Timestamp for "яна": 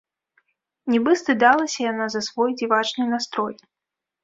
1.91-2.05